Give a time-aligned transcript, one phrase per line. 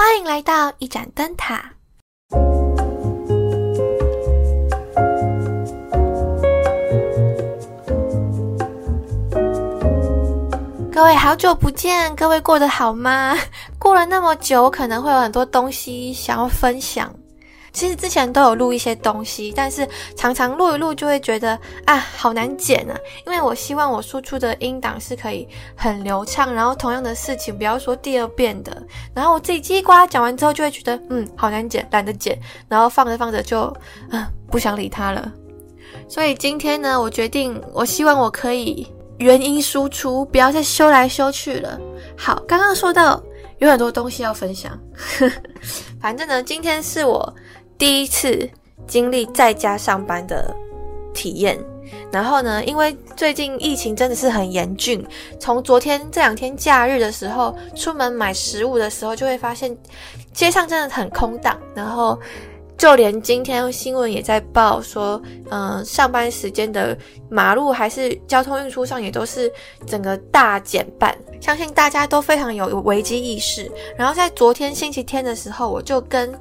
[0.00, 1.72] 欢迎来到一盏灯塔。
[10.92, 13.36] 各位好久不见，各位过得好吗？
[13.76, 17.12] 过了那么久，我可能会有很多东西想要分享。
[17.72, 19.86] 其实之前都有录一些东西，但是
[20.16, 22.96] 常常录一录就会觉得啊，好难剪啊。
[23.26, 25.46] 因为我希望我输出的音档是可以
[25.76, 28.82] 很流畅，然后同样的事情不要说第二遍的。
[29.14, 33.62] 然后我自己叽呱讲完之后，就会觉得嗯，好难剪，懒得剪，然后放着放着就
[34.10, 35.30] 啊，不想理它了。
[36.08, 38.86] 所以今天呢，我决定，我希望我可以
[39.18, 41.78] 原音输出，不要再修来修去了。
[42.16, 43.22] 好，刚刚说到
[43.58, 44.78] 有很多东西要分享，
[46.00, 47.34] 反正呢，今天是我。
[47.76, 48.50] 第一次
[48.88, 50.52] 经历在家上班的
[51.14, 51.56] 体验，
[52.10, 55.06] 然后呢，因为最近疫情真的是很严峻，
[55.38, 59.76] 从昨天这两天假日的时候，出门买食物的时候，就会发现
[60.32, 62.18] 街上真的很空荡，然后
[62.78, 66.96] 就连今天新闻也在报说，嗯，上班时间的
[67.28, 69.52] 马路还是交通运输上也都是
[69.86, 73.70] 整个大减半，相信大家都非常有危机意识。
[73.96, 76.32] 然后在昨天星期天的时候，我就跟。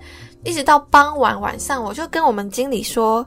[0.43, 3.25] 一直到傍晚晚上，我就跟我们经理说，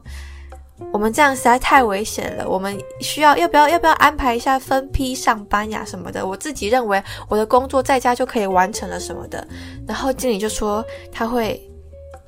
[0.91, 6.27] 我们这样实在太危险了，我们需要要不要要不要安排一下分批上班呀什么的。
[6.27, 9.47] 我自己认为我的工作在家就可以完成了什么的。
[9.87, 11.61] 然后经理就说他会，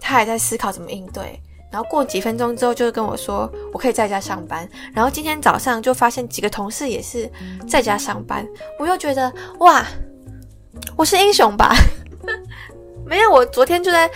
[0.03, 1.41] 他还在思考怎么应对。
[1.71, 4.69] 然后过几分钟之后，就跟我说我可以在家上班。
[4.93, 7.31] 然后今天早上就发现几个同事也是
[7.67, 8.47] 在家上班，
[8.79, 9.87] 我又觉得哇，
[10.97, 11.75] 我是英雄吧？
[13.07, 14.11] 没有，我昨天就在。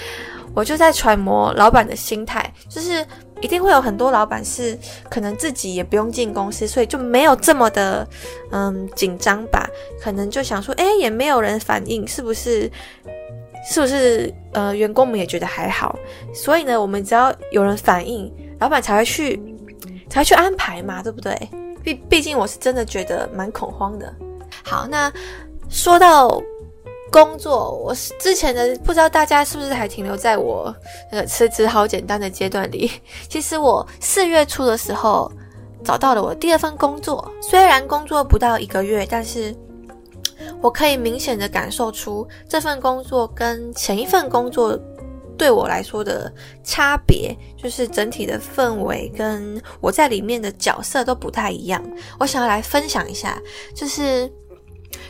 [0.54, 3.06] 我就在揣摩老板的心态，就是
[3.42, 4.78] 一定会有很多老板是
[5.10, 8.08] 可能自己也不用进公司，所以就没有这么的
[8.52, 9.68] 嗯紧张吧。
[10.00, 12.72] 可能就想说，哎，也没有人反应，是不是？
[13.68, 14.32] 是不是？
[14.52, 15.98] 呃，员工们也觉得还好。
[16.32, 19.38] 所以呢，我们只要有人反应，老板才会去，
[20.08, 21.36] 才会去安排嘛，对不对？
[21.82, 24.14] 毕毕竟我是真的觉得蛮恐慌的。
[24.64, 25.12] 好，那
[25.68, 26.42] 说到。
[27.08, 30.74] 工作，我是之前的，不知道大家是不是还停留在我
[31.10, 32.90] 那个辞职好简单的阶段里。
[33.30, 35.30] 其实我四月初的时候
[35.84, 39.54] 找到了我第二份工作，虽然工作不到一个月，但是
[40.66, 44.76] 我可以明显的感受出这份工作跟前一份工作
[45.38, 46.32] 对我来说的
[46.64, 51.80] 差别，就是整体的氛围跟我在里面的角色都不太一样。
[52.18, 53.40] 我想要来分享一下，
[53.76, 54.28] 就是。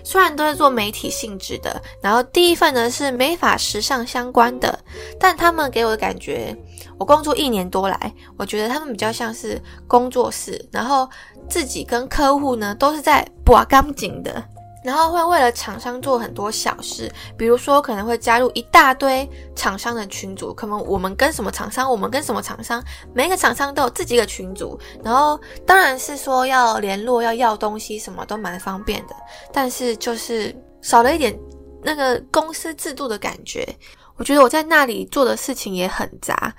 [0.03, 4.77] 虽然都是做媒体性质的，然后第一份呢是美法时尚相关的，
[5.19, 6.57] 但他们给我的感觉，
[6.99, 11.09] 我工作一年多来，我觉得他们比较像是工作室，然后
[11.49, 14.43] 自己跟客户呢都是在 把钢筋的。
[14.87, 22.81] 然后会为了厂商做很多小事，比如说可能会加入一大堆厂商的群组，可能我们跟什么厂商，我们跟什么厂商，
[23.13, 24.79] 每一个厂商都有自己的群组。
[25.03, 29.17] 然后当然是说要联络、要要东西，什么都蛮方便的，
[29.53, 31.37] 但是就是少了一点
[31.83, 33.67] 那个公司制度的感觉。
[34.15, 36.55] 我觉得我在那里做的事情也很杂。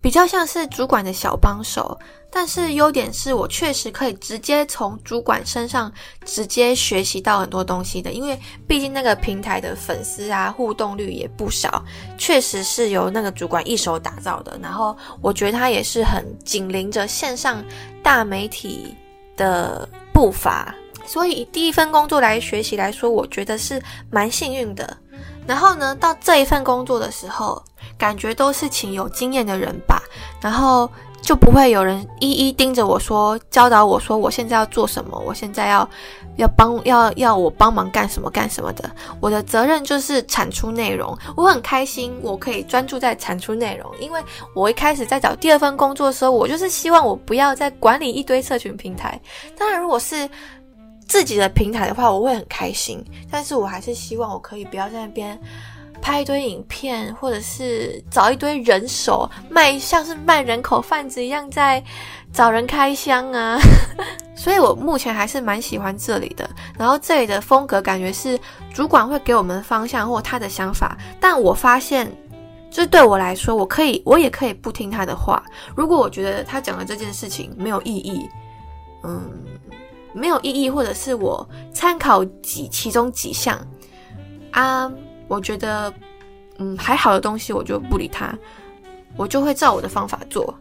[0.00, 1.98] 比较像是主管的小帮手，
[2.30, 5.92] 但是优点是我确实可以直接从主管身上
[6.24, 11.84] 直接学习到很多东西的，因为毕竟那个平台的粉丝啊互动率也不少，
[12.16, 14.56] 确实是由那个主管一手打造的。
[14.62, 17.64] 然后我觉得他也是很紧邻着线上
[18.02, 18.94] 大媒体
[19.36, 20.72] 的步伐，
[21.04, 24.96] 所以第一份工作来学习来说，我觉得是蛮幸运的。
[25.48, 27.60] 然后呢，到这一份工作的时候。
[27.96, 30.00] 感觉都是请有经验的人吧，
[30.40, 30.88] 然后
[31.20, 35.88] 就不会有人一一盯着我说教导我说我现在要做什么，我现在要
[36.36, 38.88] 要帮要要我帮忙干什么干什么的。
[39.20, 44.22] 我的责任就是产出内容，我很开心，我可以专注在产出内容，因为
[44.54, 49.20] 我一开始在找第二份工作的时候，我就是希望我不要再管理一堆社群平台。
[49.56, 50.28] 当然，如果是
[51.08, 55.36] 自己的平台的话，我会很开心，但是我还是希望我可以不要在那边。
[56.00, 61.82] 拍一堆影片，或者是找一堆人手卖，像是卖人口贩子一样在
[62.32, 63.58] 找人开箱啊。
[64.36, 66.48] 所以我目前还是蛮喜欢这里的。
[66.78, 68.38] 然后这里的风格感觉是
[68.72, 72.08] 主管会给我们方向或他的想法，但我发现，
[72.70, 75.42] 就是对我来说，我可以，我也可以不听他的话。
[75.74, 78.24] 如果我觉得他讲的这件事情没有意义，
[79.02, 79.28] 嗯，
[80.12, 83.58] 没有意义，或者是我参考几其中几项
[84.50, 84.90] 啊。
[85.28, 85.92] 我觉得，
[86.58, 88.32] 嗯，还好的东西我就不理他，
[89.16, 90.54] 我就会照我的方法做。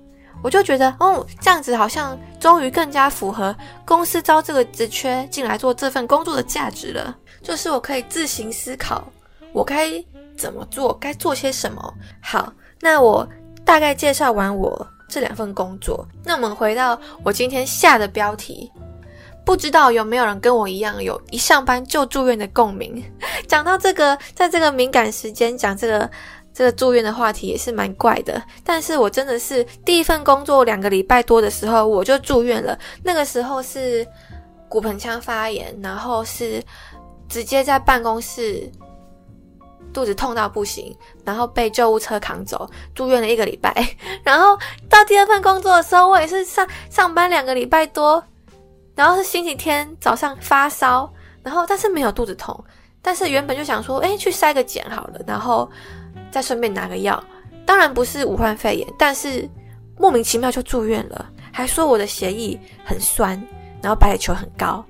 [0.44, 3.56] 我就觉得，哦，这样子好像终于更加符合
[3.86, 7.16] 公司招这个职缺进来做这份工作的价值了。
[7.42, 9.08] 就是我可以自行思考，
[9.54, 9.92] 我该
[10.38, 11.94] 怎么做，该做些什么。
[12.22, 13.28] 好，那我
[13.64, 18.70] 大概介绍完我这两份工作，那我们回到我今天下的标题。
[19.48, 23.02] 不知道有没有人跟我一样，有一上班就住院的共鸣。
[23.48, 26.12] 讲到这个，在这个敏感时间讲这个
[26.54, 28.44] 这个住院的话题也是蛮怪的。
[28.62, 32.78] 但是我真的是第一份工作两个礼拜多的时候我就住院了。
[33.02, 34.06] 那个时候是
[34.68, 36.62] 骨盆腔发炎，然后是
[37.30, 38.70] 直接在办公室
[39.94, 43.74] 肚子痛到不行，然后被救护车扛走，住院了一个礼拜。
[44.26, 44.60] 然后
[44.90, 48.22] 到第二份工作的时候，我也是上上班两个礼拜多。
[48.98, 51.08] 然后是星期天早上发烧，
[51.44, 52.62] 然后但是没有肚子痛，
[53.00, 55.70] 但是原本就想说，哎，去筛个检好了，然后
[56.32, 57.24] 再顺便拿个药。
[57.64, 59.48] 当然不是武汉肺炎，但是
[60.00, 63.40] 莫名其妙就住院了，还说我的血液很酸，
[63.84, 64.84] 然后白血球很高，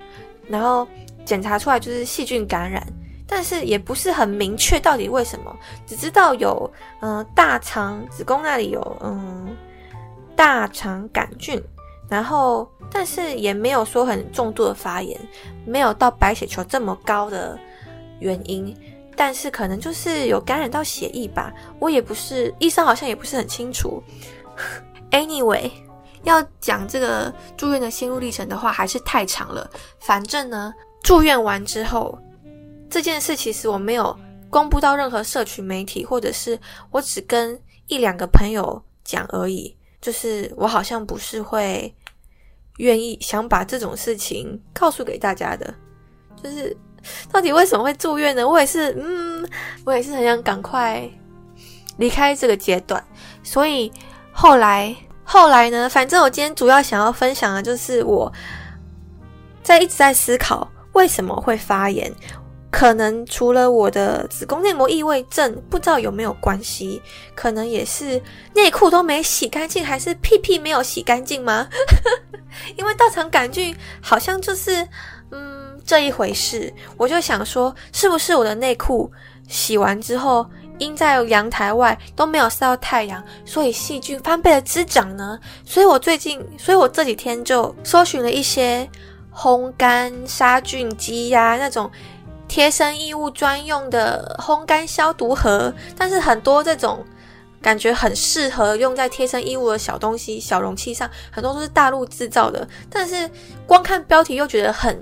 [0.48, 0.88] 然后
[1.26, 2.82] 检查出来就是细菌感染，
[3.28, 5.54] 但是也不是很明确到底为什么，
[5.86, 6.72] 只知道有
[7.02, 9.54] 嗯大肠子宫那里有嗯
[10.34, 11.62] 大肠杆菌。
[12.10, 15.20] 然后，但是也没有说很重度的发炎，
[15.66, 17.60] 没有到白血球这么高的
[18.20, 18.76] 原因，
[19.16, 21.54] 但是可能就是有感染到血液吧。
[21.80, 24.02] 我也不是医生，好像也不是很清楚。
[25.12, 25.70] Anyway，
[26.24, 29.70] 要讲这个住院的心路历程的话，还是太长了。
[30.00, 30.74] 反正呢，
[31.04, 32.18] 住院完之后，
[32.90, 34.18] 这件事其实我没有
[34.50, 36.58] 公布到任何社群媒体，或者是
[36.90, 39.76] 我只跟一两个朋友讲而已。
[40.00, 41.94] 就是我好像不是会
[42.78, 45.74] 愿意想把这种事情告诉给大家的，
[46.42, 46.76] 就是
[47.32, 48.48] 到底为什么会住院呢？
[48.48, 49.48] 我也是，嗯，
[49.86, 51.10] 我也是很想赶快
[51.98, 53.04] 离开这个阶段。
[53.44, 53.92] 所以
[54.32, 58.32] 后来后来呢，反正我今天主要想要分享的就是我
[59.64, 62.12] 在一直在思考为什么会发炎。
[62.70, 67.02] 可能除了我的子宫内膜异位症，不知道有没有关系？
[67.34, 68.22] 可能也是
[68.54, 71.68] 内裤都没洗干净，还是屁屁没有洗干净吗？
[72.76, 74.88] 因为大肠杆菌好像就是
[75.32, 76.72] 嗯这一回事。
[76.98, 79.10] 我就想说，是不是我的内裤
[79.48, 80.46] 洗完之后
[80.78, 85.40] 阴在阳台外都没有晒到太阳，所以细菌翻倍的滋长呢？
[85.66, 88.88] 所以我最近，所以我这几天就搜寻了一些
[89.34, 91.90] 烘干杀菌机呀那种。
[92.48, 97.06] 贴身衣物专用的烘干消毒盒，但是很多这种
[97.62, 103.30] 感觉很适合用在贴身衣物的小东西、小容器上，很多都是大陆制造的，但是
[103.66, 104.98] 光看标题又觉得很。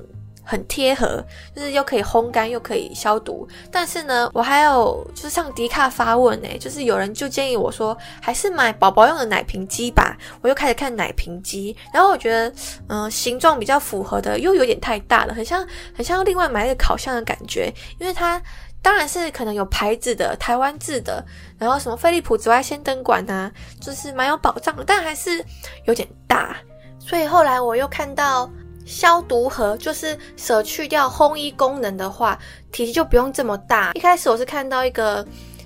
[0.46, 1.24] 很贴合，
[1.56, 3.48] 就是又可以烘干又可以消毒。
[3.72, 10.16] 但是呢，我还有就是上迪卡发问诶，就是有人就建议我说，还是买宝宝用的奶瓶机吧。
[10.42, 12.54] 我又开始看奶瓶机，然后我觉得，
[12.88, 17.74] 嗯，形状比较符合的又有点太大了，很像很像另外买一个烤箱的感觉。
[18.00, 18.42] 因为它
[18.82, 21.26] 当然是可能有牌子的台湾制的，
[21.58, 23.52] 然后什么飞利浦紫外线灯管啊，
[23.82, 25.44] 就是蛮有保障的，但还是
[25.86, 26.56] 有点大。
[27.00, 28.50] 所以后来我又看到。
[28.86, 32.38] 消毒盒就是舍去掉烘衣功能的话，
[32.72, 33.92] 体积就不用这么大。
[33.94, 35.26] 一开始我是看到一个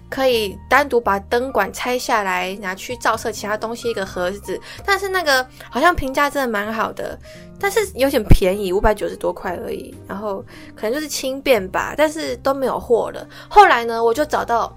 [0.10, 7.20] 可以单独把灯管拆下来拿去照射其他东西一个盒子，但是那个好像评价真的蛮好的，
[7.60, 9.94] 但是有点便宜，五百九十多块而已。
[10.08, 10.44] 然后
[10.76, 13.28] 可能就是轻便吧，但是都没有货了。
[13.48, 14.76] 后来呢，我就找到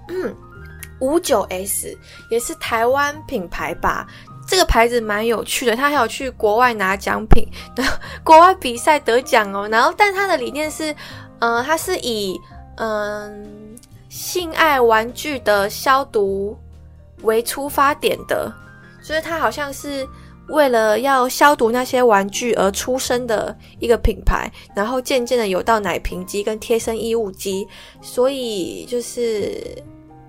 [0.99, 1.97] 五九 S，
[2.29, 4.05] 也是台湾品牌吧。
[4.45, 7.47] 这个牌子蛮有趣的，他还有去国外拿奖品，
[8.23, 9.67] 国外比赛得奖哦。
[9.69, 10.93] 然后，但他的理念是，
[11.39, 12.39] 嗯，他是以
[12.75, 13.75] 嗯
[14.09, 16.57] 性爱玩具的消毒
[17.21, 18.51] 为出发点的，
[19.01, 20.07] 所以他好像是
[20.49, 24.51] 为了要消毒那些玩具而出生的一个品牌。
[24.75, 27.65] 然后渐渐的有到奶瓶机跟贴身衣物机，
[28.01, 29.63] 所以就是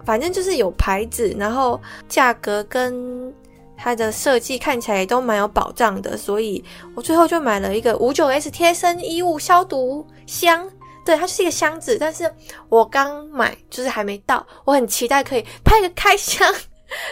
[0.04, 3.34] 反正就是有牌子，然后价格跟。
[3.84, 6.64] 它的设计看起来都蛮有保障的，所以
[6.96, 10.66] 我最后就买了一个五九 S 贴身衣物消毒箱。
[11.04, 12.34] 对，它就是一个箱子，但是
[12.70, 14.46] 我刚买，就是还没到。
[14.64, 16.50] 我很期待可以拍个开箱，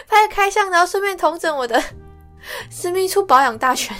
[0.07, 1.79] 拍个开箱，然后顺便同整我的
[2.71, 3.95] 私密处保养大全。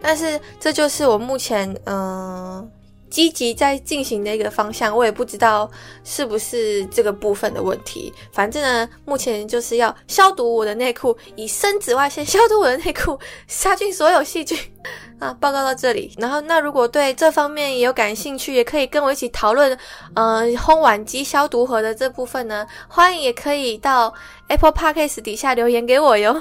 [0.00, 2.68] 但是这就是我目前嗯。
[3.12, 5.70] 积极在进行的一个方向，我也不知道
[6.02, 8.10] 是不是这个部分的问题。
[8.32, 14.58] 反正呢，目前就是要消毒我的内裤，以深紫外线消毒我的内裤，杀菌所有细菌。
[15.20, 16.12] 啊，报告到这里。
[16.18, 19.78] 然后，那如果对这方面也有感兴趣，也可以跟我一起讨论，
[20.14, 24.12] 嗯，烘碗机消毒盒的这部分呢，欢迎也可以到
[24.48, 26.40] Apple Podcast 底下留言给我哟。